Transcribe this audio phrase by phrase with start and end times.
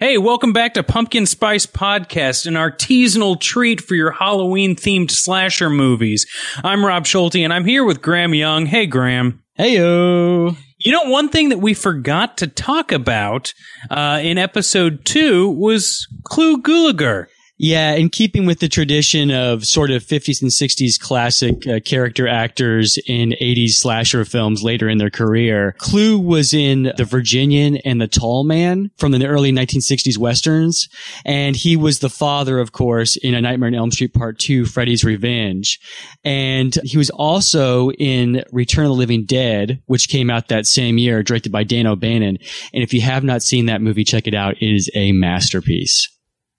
[0.00, 5.68] Hey, welcome back to Pumpkin Spice Podcast, an artisanal treat for your Halloween themed slasher
[5.68, 6.24] movies.
[6.62, 8.66] I'm Rob Schulte and I'm here with Graham Young.
[8.66, 9.42] Hey, Graham.
[9.58, 10.56] Heyo.
[10.78, 13.52] You know, one thing that we forgot to talk about
[13.90, 17.26] uh, in episode two was Clu Gulager.
[17.60, 22.28] Yeah, in keeping with the tradition of sort of 50s and 60s classic uh, character
[22.28, 28.00] actors in 80s slasher films later in their career, Clu was in The Virginian and
[28.00, 30.88] The Tall Man from the early 1960s westerns,
[31.24, 34.64] and he was the father, of course, in A Nightmare on Elm Street Part 2,
[34.64, 35.80] Freddy's Revenge.
[36.22, 40.96] And he was also in Return of the Living Dead, which came out that same
[40.96, 42.38] year, directed by Dan O'Bannon.
[42.72, 44.62] And if you have not seen that movie, check it out.
[44.62, 46.08] It is a masterpiece.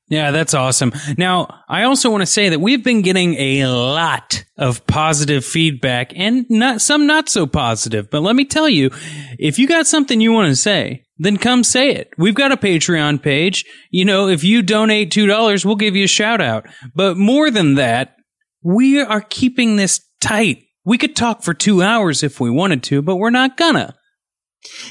[0.10, 0.92] Yeah, that's awesome.
[1.18, 6.12] Now, I also want to say that we've been getting a lot of positive feedback
[6.16, 8.10] and not some not so positive.
[8.10, 8.90] But let me tell you,
[9.38, 12.10] if you got something you want to say, then come say it.
[12.18, 13.66] We've got a Patreon page.
[13.92, 16.66] You know, if you donate $2, we'll give you a shout out.
[16.96, 18.16] But more than that,
[18.64, 20.64] we are keeping this tight.
[20.86, 23.96] We could talk for two hours if we wanted to, but we're not gonna.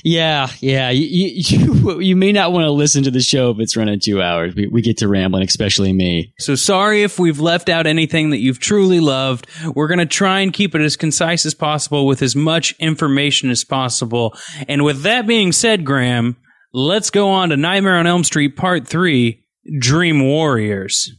[0.02, 0.90] Yeah, yeah.
[0.90, 4.22] You, you, you may not want to listen to the show if it's running two
[4.22, 4.54] hours.
[4.54, 6.32] We, we get to rambling, especially me.
[6.38, 9.46] So sorry if we've left out anything that you've truly loved.
[9.74, 13.50] We're going to try and keep it as concise as possible with as much information
[13.50, 14.34] as possible.
[14.68, 16.36] And with that being said, Graham,
[16.72, 19.44] let's go on to Nightmare on Elm Street Part 3
[19.78, 21.12] Dream Warriors.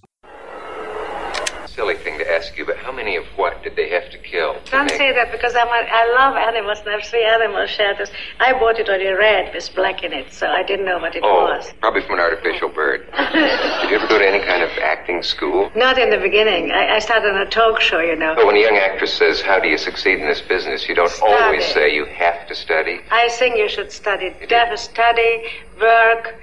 [1.67, 4.55] Silly thing to ask you, but how many of what did they have to kill?
[4.55, 7.65] to Don't say that because I'm a, I love animals and I have three animal
[7.65, 8.09] shelters.
[8.39, 11.23] I bought it already red with black in it, so I didn't know what it
[11.25, 11.73] Oh, was.
[11.81, 13.05] probably from an artificial bird.
[13.33, 15.71] did you ever go to any kind of acting school?
[15.75, 16.71] Not in the beginning.
[16.71, 18.35] I, I started on a talk show, you know.
[18.35, 20.87] But when a young actress says, How do you succeed in this business?
[20.87, 21.33] you don't Study.
[21.33, 22.99] always say you have to study.
[23.11, 25.43] I think you should study, def- study,
[25.81, 26.35] work,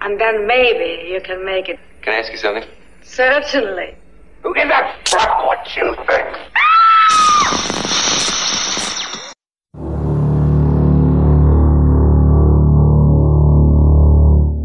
[0.00, 1.78] and then maybe you can make it.
[2.02, 2.64] Can I ask you something?
[3.02, 3.94] Certainly.
[4.42, 6.26] Who in the fuck what you think?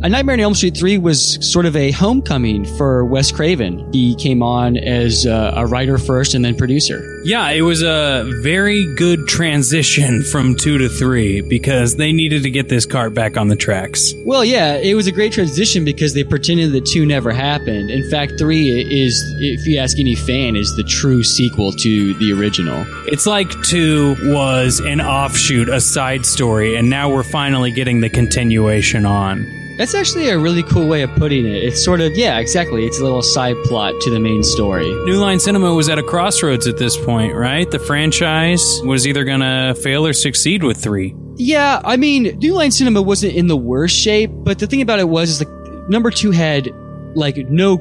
[0.08, 3.92] A Nightmare on Elm Street 3 was sort of a homecoming for Wes Craven.
[3.92, 7.02] He came on as uh, a writer first and then producer.
[7.26, 12.50] Yeah, it was a very good transition from 2 to 3 because they needed to
[12.50, 14.14] get this cart back on the tracks.
[14.26, 17.90] Well, yeah, it was a great transition because they pretended that 2 never happened.
[17.90, 22.32] In fact, 3 is, if you ask any fan, is the true sequel to the
[22.32, 22.86] original.
[23.08, 28.10] It's like 2 was an offshoot, a side story, and now we're finally getting the
[28.10, 29.67] continuation on.
[29.78, 31.64] That's actually a really cool way of putting it.
[31.64, 32.86] It's sort of, yeah, exactly.
[32.88, 34.86] It's a little side plot to the main story.
[35.06, 37.70] New Line Cinema was at a crossroads at this point, right?
[37.70, 41.14] The franchise was either going to fail or succeed with 3.
[41.36, 44.98] Yeah, I mean, New Line Cinema wasn't in the worst shape, but the thing about
[44.98, 46.70] it was, is like number two had
[47.16, 47.78] like no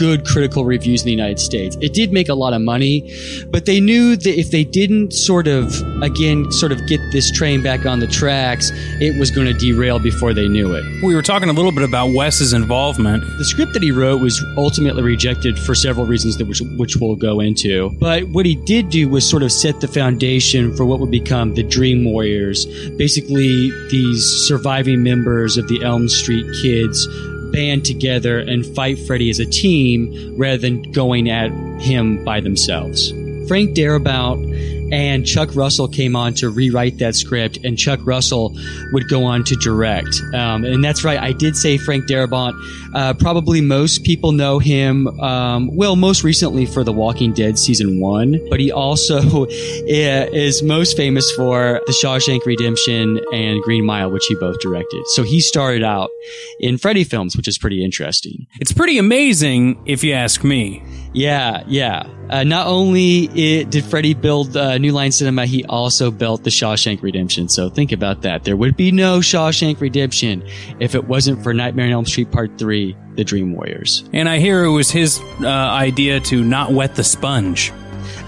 [0.00, 1.76] good critical reviews in the United States.
[1.82, 3.14] It did make a lot of money,
[3.50, 7.62] but they knew that if they didn't sort of again sort of get this train
[7.62, 10.82] back on the tracks, it was going to derail before they knew it.
[11.02, 13.22] We were talking a little bit about Wes's involvement.
[13.36, 17.14] The script that he wrote was ultimately rejected for several reasons that which, which we'll
[17.14, 17.90] go into.
[18.00, 21.52] But what he did do was sort of set the foundation for what would become
[21.52, 22.64] the Dream Warriors.
[22.96, 27.06] Basically, these surviving members of the Elm Street Kids
[27.52, 31.50] band together and fight Freddy as a team rather than going at
[31.80, 33.10] him by themselves.
[33.48, 38.56] Frank Darabont and Chuck Russell came on to rewrite that script, and Chuck Russell
[38.92, 40.20] would go on to direct.
[40.34, 42.54] Um, and that's right, I did say Frank Darabont.
[42.94, 48.00] Uh, probably most people know him, um, well, most recently for The Walking Dead season
[48.00, 54.26] one, but he also is most famous for The Shawshank Redemption and Green Mile, which
[54.26, 55.06] he both directed.
[55.08, 56.10] So he started out
[56.58, 58.46] in Freddy films, which is pretty interesting.
[58.60, 60.82] It's pretty amazing, if you ask me.
[61.12, 62.04] Yeah, yeah.
[62.28, 66.50] Uh, not only it, did Freddy build uh, New Line Cinema, he also built the
[66.50, 67.48] Shawshank Redemption.
[67.48, 68.44] So think about that.
[68.44, 70.46] There would be no Shawshank Redemption
[70.80, 74.04] if it wasn't for Nightmare on Elm Street Part 3, The Dream Warriors.
[74.12, 77.72] And I hear it was his uh, idea to not wet the sponge.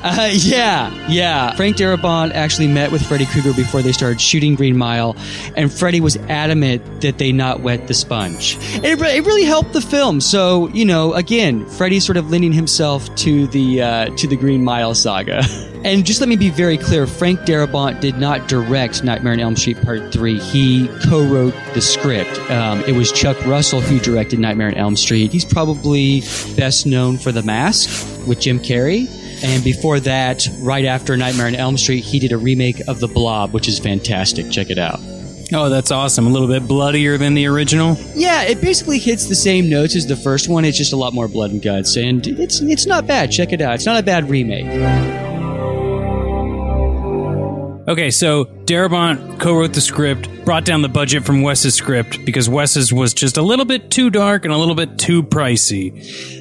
[0.02, 1.54] Uh, yeah, yeah.
[1.54, 5.16] Frank Darabont actually met with Freddy Krueger before they started shooting Green Mile,
[5.56, 8.58] and Freddy was adamant that they not wet the sponge.
[8.82, 10.20] It, it really helped the film.
[10.20, 14.64] So you know, again, Freddy sort of lending himself to the uh, to the Green
[14.64, 15.42] Mile saga.
[15.84, 19.56] And just let me be very clear: Frank Darabont did not direct Nightmare on Elm
[19.56, 20.38] Street Part Three.
[20.38, 22.38] He co-wrote the script.
[22.50, 25.32] Um, it was Chuck Russell who directed Nightmare on Elm Street.
[25.32, 26.20] He's probably
[26.56, 29.08] best known for The Mask with Jim Carrey.
[29.44, 33.08] And before that, right after Nightmare on Elm Street, he did a remake of The
[33.08, 34.50] Blob, which is fantastic.
[34.50, 35.00] Check it out.
[35.54, 36.26] Oh, that's awesome.
[36.26, 37.96] A little bit bloodier than the original.
[38.14, 40.64] Yeah, it basically hits the same notes as the first one.
[40.64, 43.30] It's just a lot more blood and guts, and it's it's not bad.
[43.30, 43.74] Check it out.
[43.74, 45.21] It's not a bad remake.
[47.88, 52.92] Okay, so Darabont co-wrote the script, brought down the budget from Wes's script because Wes's
[52.92, 55.92] was just a little bit too dark and a little bit too pricey.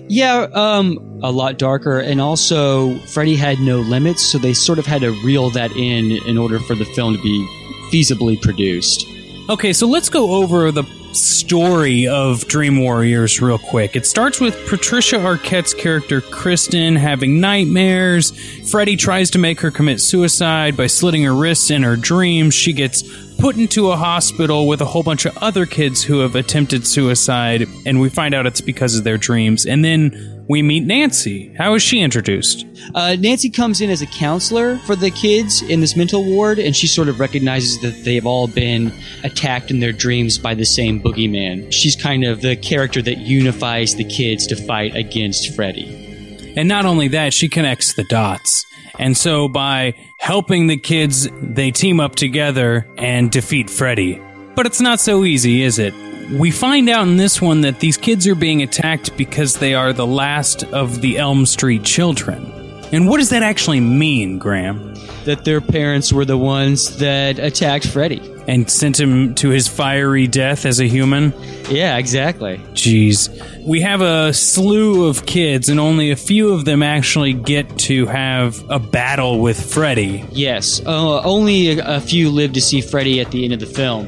[0.07, 4.85] Yeah, um, a lot darker, and also Freddy had no limits, so they sort of
[4.85, 7.47] had to reel that in in order for the film to be
[7.91, 9.03] feasibly produced.
[9.49, 13.95] Okay, so let's go over the story of Dream Warriors real quick.
[13.95, 18.31] It starts with Patricia Arquette's character Kristen having nightmares.
[18.69, 22.53] Freddy tries to make her commit suicide by slitting her wrists in her dreams.
[22.53, 23.03] She gets
[23.41, 27.67] put into a hospital with a whole bunch of other kids who have attempted suicide,
[27.85, 29.65] and we find out it's because of their dreams.
[29.65, 31.53] And then we meet Nancy.
[31.57, 32.65] How is she introduced?
[32.93, 36.75] Uh, Nancy comes in as a counselor for the kids in this mental ward, and
[36.75, 38.91] she sort of recognizes that they've all been
[39.23, 41.71] attacked in their dreams by the same boogeyman.
[41.71, 46.53] She's kind of the character that unifies the kids to fight against Freddy.
[46.57, 48.65] And not only that, she connects the dots.
[48.99, 54.21] And so by helping the kids, they team up together and defeat Freddy.
[54.55, 55.93] But it's not so easy, is it?
[56.29, 59.91] We find out in this one that these kids are being attacked because they are
[59.91, 62.51] the last of the Elm Street children.
[62.93, 64.93] And what does that actually mean, Graham?
[65.25, 68.21] That their parents were the ones that attacked Freddy.
[68.47, 71.33] And sent him to his fiery death as a human?
[71.69, 72.57] Yeah, exactly.
[72.73, 73.29] Jeez.
[73.65, 78.07] We have a slew of kids, and only a few of them actually get to
[78.07, 80.25] have a battle with Freddy.
[80.31, 83.67] Yes, uh, only a, a few live to see Freddy at the end of the
[83.67, 84.07] film.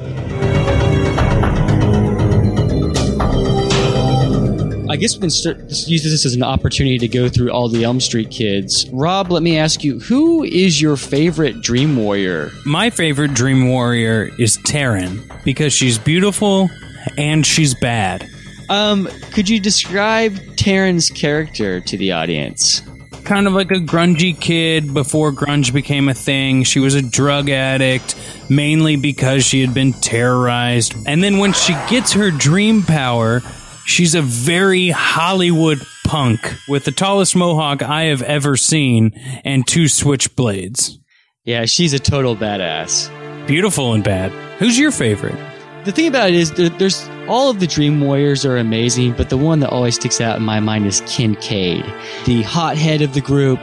[4.93, 5.57] I guess we can start,
[5.87, 8.87] use this as an opportunity to go through all the Elm Street kids.
[8.91, 12.51] Rob, let me ask you, who is your favorite Dream Warrior?
[12.63, 16.69] My favorite Dream Warrior is Taryn because she's beautiful
[17.17, 18.29] and she's bad.
[18.69, 22.83] Um, could you describe Taryn's character to the audience?
[23.23, 26.65] Kind of like a grungy kid before grunge became a thing.
[26.65, 28.15] She was a drug addict,
[28.47, 30.93] mainly because she had been terrorized.
[31.07, 33.41] And then when she gets her dream power,
[33.85, 39.11] she's a very Hollywood punk with the tallest mohawk I have ever seen
[39.43, 40.97] and two switchblades.
[41.43, 43.09] Yeah, she's a total badass.
[43.47, 44.31] Beautiful and bad.
[44.59, 45.35] Who's your favorite?
[45.83, 49.29] The thing about it is, there, there's all of the Dream Warriors are amazing, but
[49.29, 51.83] the one that always sticks out in my mind is Kincaid,
[52.25, 53.59] the hothead of the group,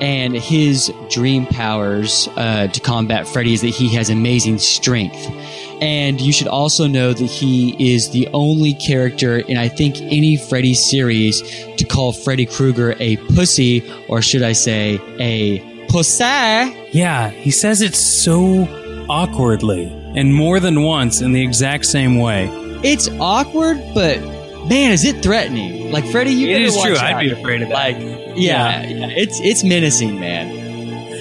[0.00, 5.26] and his dream powers uh, to combat Freddy is that he has amazing strength.
[5.82, 10.36] And you should also know that he is the only character in, I think, any
[10.36, 11.42] Freddy series
[11.74, 15.58] to call Freddy Krueger a pussy, or should I say, a
[15.88, 16.22] pussy.
[16.92, 18.68] Yeah, he says it so
[19.08, 22.48] awkwardly and more than once in the exact same way.
[22.84, 24.20] It's awkward, but
[24.68, 25.90] man, is it threatening?
[25.90, 26.96] Like Freddy, you It is watch true.
[26.96, 27.74] I'd be afraid of that.
[27.74, 27.96] Like,
[28.36, 30.61] yeah, yeah, it's it's menacing, man.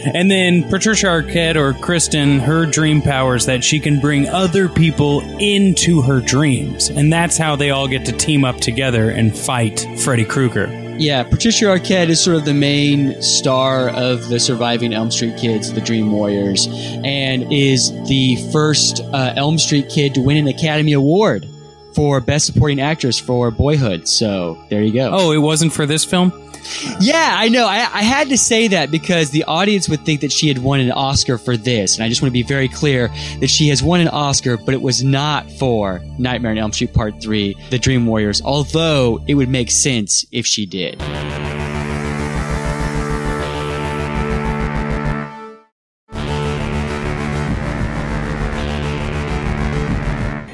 [0.05, 4.67] And then Patricia Arquette or Kristen, her dream power is that she can bring other
[4.67, 6.89] people into her dreams.
[6.89, 10.67] And that's how they all get to team up together and fight Freddy Krueger.
[10.97, 15.73] Yeah, Patricia Arquette is sort of the main star of the surviving Elm Street kids,
[15.73, 16.67] the Dream Warriors,
[17.03, 21.47] and is the first uh, Elm Street kid to win an Academy Award
[21.95, 24.07] for Best Supporting Actress for Boyhood.
[24.07, 25.09] So there you go.
[25.11, 26.31] Oh, it wasn't for this film?
[26.99, 27.65] Yeah, I know.
[27.67, 30.79] I, I had to say that because the audience would think that she had won
[30.79, 31.95] an Oscar for this.
[31.95, 34.73] And I just want to be very clear that she has won an Oscar, but
[34.73, 39.35] it was not for Nightmare on Elm Street Part 3, The Dream Warriors, although it
[39.35, 40.99] would make sense if she did.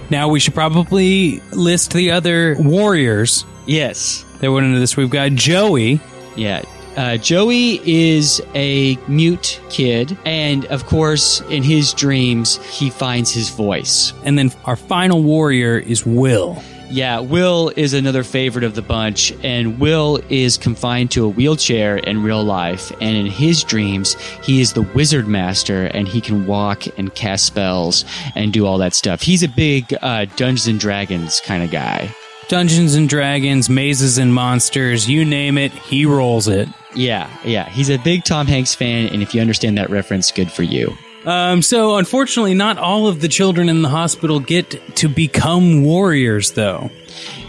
[0.09, 4.23] Now we should probably list the other warriors Yes.
[4.39, 4.97] That went into this.
[4.97, 5.99] We've got Joey.
[6.35, 6.63] Yeah.
[6.95, 13.51] Uh, Joey is a mute kid, and of course, in his dreams, he finds his
[13.51, 14.13] voice.
[14.23, 16.61] And then our final warrior is Will.
[16.89, 21.97] Yeah, Will is another favorite of the bunch, and Will is confined to a wheelchair
[21.97, 22.91] in real life.
[23.01, 27.45] And in his dreams, he is the wizard master, and he can walk and cast
[27.45, 29.21] spells and do all that stuff.
[29.21, 32.09] He's a big uh, Dungeons and Dragons kind of guy.
[32.47, 36.69] Dungeons and Dragons, mazes and monsters, you name it, he rolls it.
[36.95, 40.51] Yeah, yeah, he's a big Tom Hanks fan, and if you understand that reference, good
[40.51, 40.95] for you.
[41.25, 46.51] Um, so, unfortunately, not all of the children in the hospital get to become warriors,
[46.51, 46.89] though.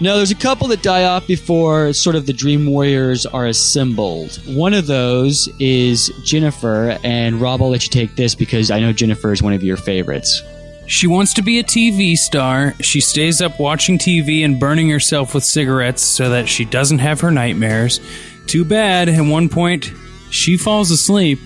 [0.00, 4.40] No, there's a couple that die off before sort of the Dream Warriors are assembled.
[4.46, 8.92] One of those is Jennifer, and Rob, I'll let you take this because I know
[8.92, 10.42] Jennifer is one of your favorites.
[10.88, 12.72] She wants to be a TV star.
[12.80, 17.20] She stays up watching TV and burning herself with cigarettes so that she doesn't have
[17.20, 18.00] her nightmares.
[18.46, 19.92] Too bad, at one point,
[20.30, 21.40] she falls asleep.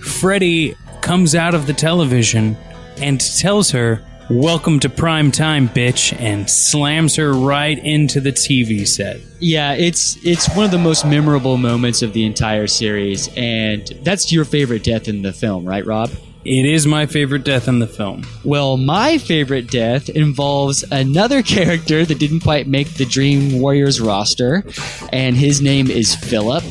[0.00, 2.56] Freddy comes out of the television
[2.96, 8.88] and tells her, Welcome to prime time, bitch, and slams her right into the TV
[8.88, 9.20] set.
[9.38, 14.32] Yeah, it's it's one of the most memorable moments of the entire series, and that's
[14.32, 16.10] your favorite death in the film, right, Rob?
[16.48, 18.22] It is my favorite death in the film.
[18.42, 24.64] Well, my favorite death involves another character that didn't quite make the Dream Warriors roster,
[25.12, 26.64] and his name is Philip.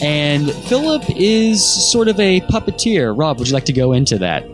[0.00, 3.14] And Philip is sort of a puppeteer.
[3.14, 4.48] Rob, would you like to go into that?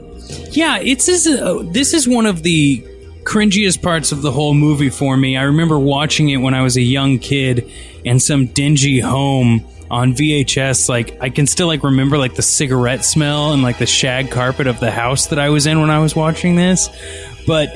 [0.50, 2.84] Yeah, it's this is, uh, this is one of the
[3.24, 5.36] cringiest parts of the whole movie for me.
[5.36, 7.70] I remember watching it when I was a young kid
[8.04, 10.88] in some dingy home on VHS.
[10.88, 14.66] Like I can still like remember like the cigarette smell and like the shag carpet
[14.66, 16.88] of the house that I was in when I was watching this.
[17.46, 17.68] But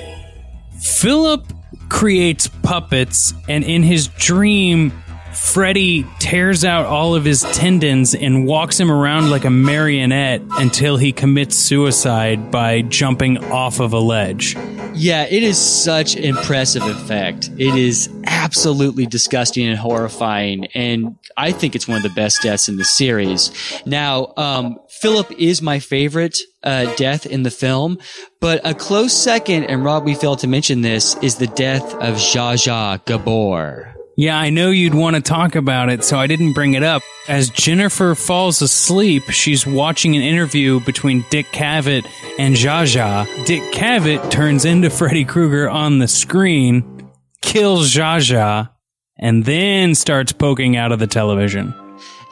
[0.80, 1.44] Philip
[1.88, 4.92] creates puppets and in his dream
[5.32, 10.96] Freddy tears out all of his tendons and walks him around like a marionette until
[10.96, 14.56] he commits suicide by jumping off of a ledge.
[14.98, 17.50] Yeah, it is such impressive effect.
[17.56, 22.68] It is absolutely disgusting and horrifying, and I think it's one of the best deaths
[22.68, 23.52] in the series.
[23.86, 27.98] Now, um, Philip is my favorite uh, death in the film,
[28.40, 32.16] but a close second, and Rob, we failed to mention this, is the death of
[32.16, 33.97] Zsa Zsa Gabor.
[34.18, 37.02] Yeah, I know you'd want to talk about it, so I didn't bring it up.
[37.28, 42.04] As Jennifer falls asleep, she's watching an interview between Dick Cavett
[42.36, 43.46] and Zsa.
[43.46, 47.08] Dick Cavett turns into Freddy Krueger on the screen,
[47.42, 48.70] kills Zsa,
[49.20, 51.72] and then starts poking out of the television.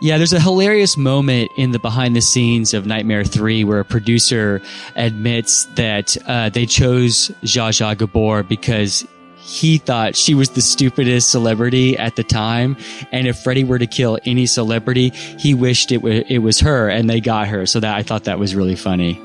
[0.02, 3.84] Yeah, there's a hilarious moment in the behind the scenes of Nightmare 3 where a
[3.84, 4.60] producer
[4.96, 9.06] admits that uh, they chose Zsa Zsa Gabor because
[9.46, 12.76] he thought she was the stupidest celebrity at the time.
[13.12, 16.88] And if Freddy were to kill any celebrity, he wished it, w- it was her
[16.88, 17.64] and they got her.
[17.64, 19.22] So that I thought that was really funny.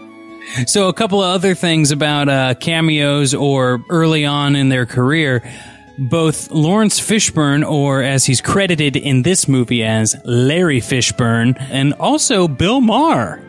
[0.68, 5.44] So a couple of other things about uh, cameos or early on in their career.
[5.98, 12.48] Both Laurence Fishburne, or as he's credited in this movie as Larry Fishburne, and also
[12.48, 13.40] Bill Maher.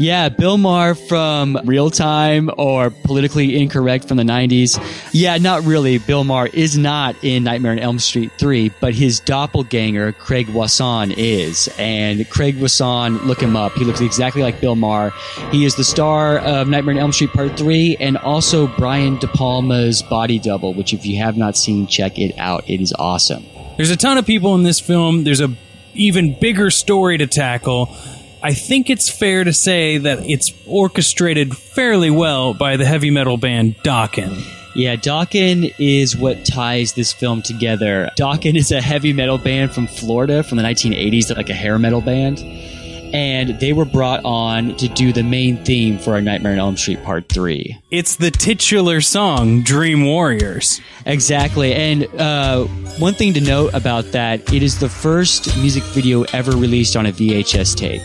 [0.00, 4.80] Yeah, Bill Maher from Real Time or Politically Incorrect from the 90s.
[5.12, 5.98] Yeah, not really.
[5.98, 11.10] Bill Maher is not in Nightmare on Elm Street 3, but his doppelganger, Craig Wasson,
[11.10, 11.68] is.
[11.78, 13.72] And Craig Wasson, look him up.
[13.74, 15.12] He looks exactly like Bill Maher.
[15.50, 19.26] He is the star of Nightmare on Elm Street Part 3 and also Brian De
[19.26, 22.64] Palma's Body Double, which if you have not seen, check it out.
[22.70, 23.44] It is awesome.
[23.76, 25.24] There's a ton of people in this film.
[25.24, 25.54] There's a
[25.92, 27.94] even bigger story to tackle.
[28.42, 33.36] I think it's fair to say that it's orchestrated fairly well by the heavy metal
[33.36, 34.42] band Dokken.
[34.74, 38.10] Yeah, Dokken is what ties this film together.
[38.16, 42.00] Dokken is a heavy metal band from Florida from the 1980s, like a hair metal
[42.00, 42.38] band.
[43.12, 46.76] And they were brought on to do the main theme for our Nightmare on Elm
[46.76, 47.76] Street Part 3.
[47.90, 50.80] It's the titular song, Dream Warriors.
[51.04, 51.74] Exactly.
[51.74, 52.66] And uh,
[52.98, 57.06] one thing to note about that, it is the first music video ever released on
[57.06, 58.02] a VHS tape.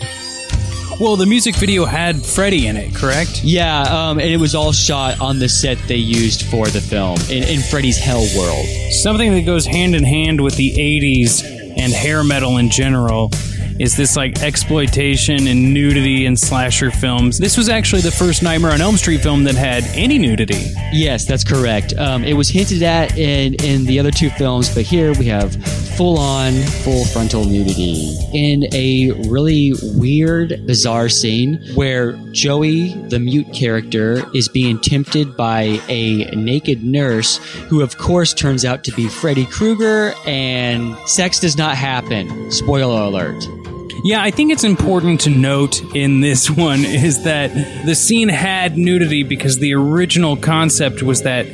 [0.98, 3.44] Well, the music video had Freddy in it, correct?
[3.44, 7.18] Yeah, um, and it was all shot on the set they used for the film
[7.30, 8.66] in, in Freddy's Hell World.
[8.92, 11.44] Something that goes hand in hand with the 80s
[11.78, 13.30] and hair metal in general
[13.80, 17.38] is this like exploitation and nudity in slasher films.
[17.38, 20.72] This was actually the first Nightmare on Elm Street film that had any nudity.
[20.92, 21.94] Yes, that's correct.
[21.98, 25.56] Um, it was hinted at in, in the other two films, but here we have
[25.98, 26.54] full on,
[26.84, 34.48] full frontal nudity in a really weird, bizarre scene where Joey, the mute character, is
[34.50, 40.14] being tempted by a naked nurse who, of course, turns out to be Freddy Krueger,
[40.26, 42.52] and sex does not happen.
[42.52, 43.65] Spoiler alert.
[44.06, 47.52] Yeah, I think it's important to note in this one is that
[47.88, 51.48] the scene had nudity because the original concept was that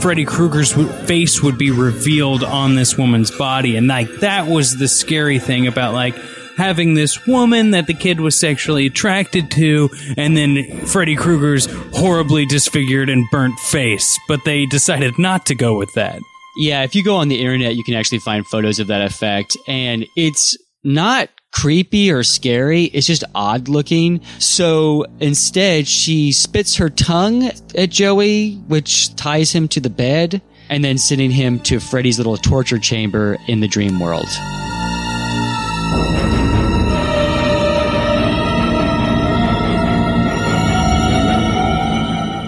[0.00, 0.72] Freddy Krueger's
[1.08, 5.66] face would be revealed on this woman's body, and like that was the scary thing
[5.66, 6.14] about like
[6.56, 12.46] having this woman that the kid was sexually attracted to, and then Freddy Krueger's horribly
[12.46, 14.16] disfigured and burnt face.
[14.28, 16.20] But they decided not to go with that.
[16.56, 19.56] Yeah, if you go on the internet, you can actually find photos of that effect,
[19.66, 22.84] and it's not creepy or scary.
[22.84, 24.20] It's just odd looking.
[24.38, 30.84] So instead, she spits her tongue at Joey, which ties him to the bed, and
[30.84, 34.28] then sending him to Freddy's little torture chamber in the dream world.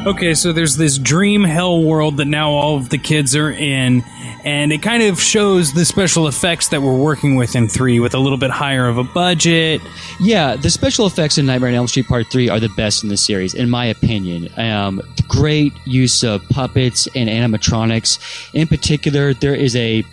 [0.04, 4.02] Okay, so there's this dream hell world that now all of the kids are in,
[4.44, 8.14] and it kind of shows the special effects that we're working with in 3 with
[8.14, 9.80] a little bit higher of a budget.
[10.20, 13.08] Yeah, the special effects in Nightmare on Elm Street Part 3 are the best in
[13.08, 14.48] the series, in my opinion.
[14.58, 18.18] Um, great use of puppets and animatronics.
[18.54, 20.04] In particular, there is a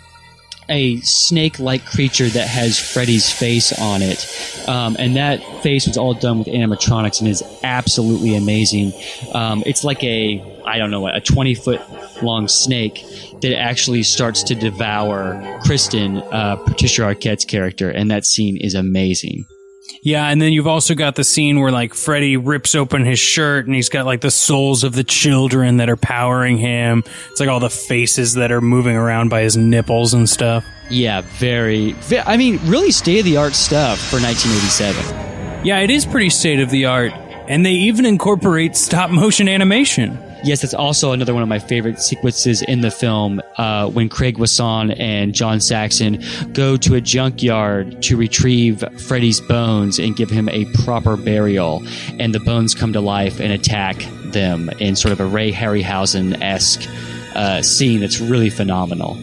[0.70, 4.24] a snake-like creature that has Freddy's face on it,
[4.68, 8.92] um, and that face was all done with animatronics and is absolutely amazing.
[9.34, 11.80] Um, it's like a I don't know what, a twenty-foot
[12.22, 13.04] long snake
[13.40, 19.46] that actually starts to devour Kristen, uh, Patricia Arquette's character, and that scene is amazing.
[20.02, 23.66] Yeah, and then you've also got the scene where like Freddy rips open his shirt
[23.66, 27.02] and he's got like the souls of the children that are powering him.
[27.30, 30.64] It's like all the faces that are moving around by his nipples and stuff.
[30.88, 31.92] Yeah, very.
[31.92, 35.66] ve- I mean, really state of the art stuff for 1987.
[35.66, 37.12] Yeah, it is pretty state of the art.
[37.50, 40.16] And they even incorporate stop motion animation.
[40.44, 44.38] Yes, that's also another one of my favorite sequences in the film uh, when Craig
[44.38, 50.48] Wasson and John Saxon go to a junkyard to retrieve Freddy's bones and give him
[50.48, 51.82] a proper burial.
[52.20, 56.40] And the bones come to life and attack them in sort of a Ray Harryhausen
[56.40, 56.88] esque
[57.34, 59.18] uh, scene that's really phenomenal.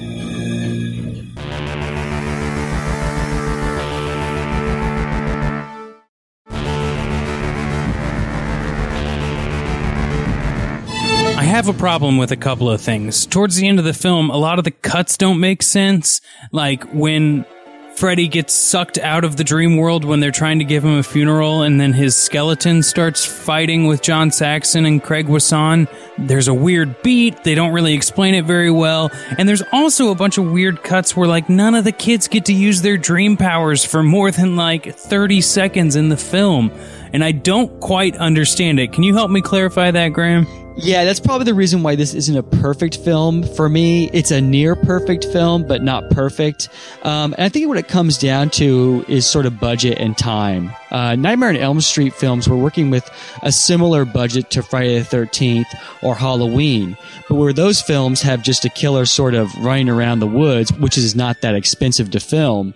[11.57, 13.25] Have a problem with a couple of things.
[13.25, 16.21] Towards the end of the film, a lot of the cuts don't make sense.
[16.51, 17.47] Like when
[17.95, 21.01] Freddy gets sucked out of the dream world when they're trying to give him a
[21.01, 25.87] funeral, and then his skeleton starts fighting with John Saxon and Craig Wasson.
[26.19, 27.43] There's a weird beat.
[27.43, 29.09] They don't really explain it very well.
[29.39, 32.45] And there's also a bunch of weird cuts where, like, none of the kids get
[32.45, 36.71] to use their dream powers for more than, like, 30 seconds in the film.
[37.13, 38.93] And I don't quite understand it.
[38.93, 40.66] Can you help me clarify that, Graham?
[40.79, 44.11] Yeah, that's probably the reason why this isn't a perfect film for me.
[44.13, 46.69] It's a near perfect film, but not perfect.
[47.01, 50.71] Um, and I think what it comes down to is sort of budget and time.
[50.91, 53.09] Uh, Nightmare on Elm Street films were working with
[53.41, 55.65] a similar budget to Friday the 13th
[56.03, 56.95] or Halloween,
[57.27, 60.95] but where those films have just a killer sort of running around the woods, which
[60.97, 62.75] is not that expensive to film.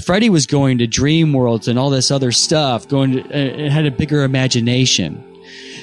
[0.00, 3.72] Freddy was going to dream worlds and all this other stuff, going to, uh, it
[3.72, 5.24] had a bigger imagination.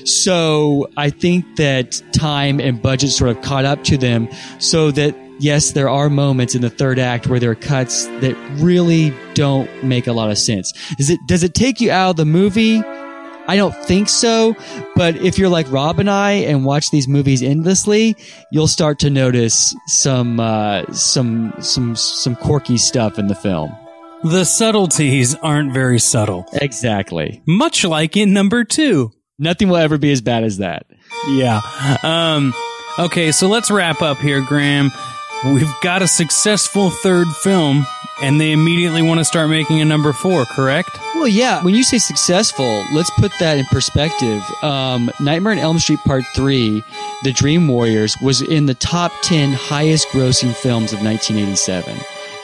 [0.08, 5.16] So I think that time and budget sort of caught up to them so that
[5.40, 9.70] yes, there are moments in the third act where there are cuts that really don't
[9.84, 10.72] make a lot of sense.
[10.98, 12.82] Does it, does it take you out of the movie?
[13.50, 14.56] I don't think so,
[14.96, 18.18] but if you're like Rob and I and watch these movies endlessly,
[18.52, 23.74] you'll start to notice some uh, some some some quirky stuff in the film.
[24.24, 26.46] The subtleties aren't very subtle.
[26.54, 27.42] Exactly.
[27.46, 29.14] Much like in number two.
[29.40, 30.88] Nothing will ever be as bad as that.
[31.30, 31.62] Yeah.
[32.02, 32.54] Um,
[32.98, 34.92] okay, so let's wrap up here, Graham.
[35.46, 37.86] We've got a successful third film,
[38.24, 40.90] and they immediately want to start making a number four, correct?
[41.14, 41.64] Well, yeah.
[41.64, 44.44] When you say successful, let's put that in perspective.
[44.64, 46.84] Um, Nightmare on Elm Street Part 3,
[47.24, 51.96] The Dream Warriors, was in the top 10 highest grossing films of 1987.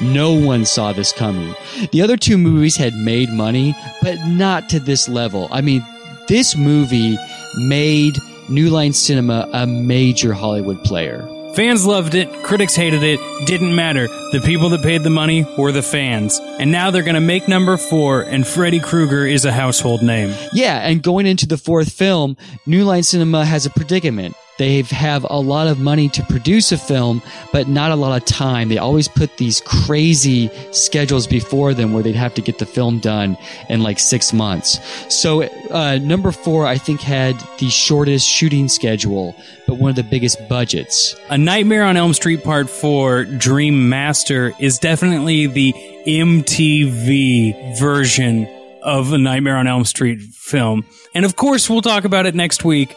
[0.02, 1.56] No one saw this coming.
[1.92, 5.48] The other two movies had made money, but not to this level.
[5.52, 5.84] I mean,
[6.28, 7.18] this movie
[7.56, 8.18] made
[8.50, 11.28] New Line Cinema a major Hollywood player.
[11.56, 14.08] Fans loved it, critics hated it, didn't matter.
[14.32, 16.40] The people that paid the money were the fans.
[16.60, 20.36] And now they're going to make number four, and Freddy Krueger is a household name.
[20.52, 24.36] Yeah, and going into the fourth film, New Line Cinema has a predicament.
[24.58, 28.26] They have a lot of money to produce a film, but not a lot of
[28.26, 28.70] time.
[28.70, 33.00] They always put these crazy schedules before them where they'd have to get the film
[33.00, 33.38] done
[33.70, 34.80] in like six months.
[35.10, 39.36] So, uh, number four, I think, had the shortest shooting schedule,
[39.68, 41.16] but one of the biggest budgets.
[41.30, 45.74] A Nightmare on Elm Street Part 4 Dream Master is definitely the
[46.06, 48.48] MTV version
[48.84, 50.86] of a Nightmare on Elm Street film.
[51.16, 52.96] And of course, we'll talk about it next week.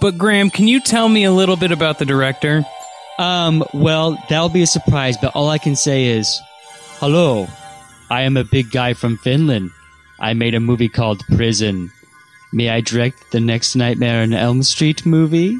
[0.00, 2.64] But Graham, can you tell me a little bit about the director?
[3.18, 6.40] Um, well, that'll be a surprise, but all I can say is,
[6.98, 7.48] hello,
[8.10, 9.70] I am a big guy from Finland.
[10.20, 11.90] I made a movie called Prison.
[12.52, 15.58] May I direct the next Nightmare on Elm Street movie?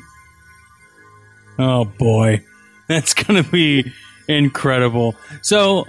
[1.58, 2.44] Oh boy.
[2.88, 3.92] That's going to be
[4.28, 5.16] incredible.
[5.42, 5.86] So,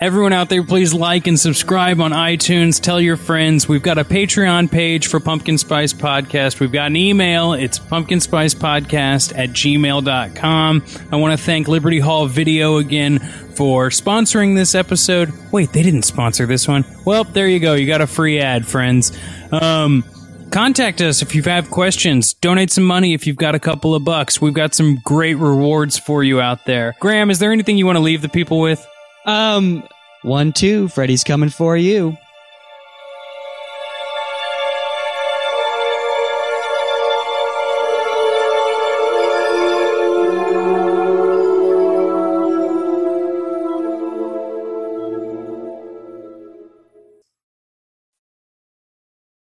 [0.00, 2.80] everyone out there, please like and subscribe on iTunes.
[2.80, 3.68] Tell your friends.
[3.68, 6.60] We've got a Patreon page for Pumpkin Spice Podcast.
[6.60, 7.52] We've got an email.
[7.52, 10.84] It's pumpkinspicepodcast at gmail.com.
[11.12, 13.18] I want to thank Liberty Hall Video again
[13.54, 15.32] for sponsoring this episode.
[15.52, 16.84] Wait, they didn't sponsor this one.
[17.04, 17.74] Well, there you go.
[17.74, 19.16] You got a free ad, friends.
[19.52, 20.04] Um,
[20.50, 22.34] contact us if you have questions.
[22.34, 24.40] Donate some money if you've got a couple of bucks.
[24.40, 26.94] We've got some great rewards for you out there.
[27.00, 28.84] Graham, is there anything you want to leave the people with?
[29.24, 29.84] Um,
[30.22, 32.16] one, two, Freddy's coming for you.